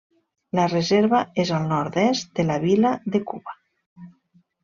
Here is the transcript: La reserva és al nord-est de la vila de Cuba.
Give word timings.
La 0.59 0.63
reserva 0.69 1.17
és 1.43 1.51
al 1.57 1.67
nord-est 1.73 2.33
de 2.39 2.47
la 2.49 2.57
vila 2.65 2.93
de 3.17 3.21
Cuba. 3.33 3.55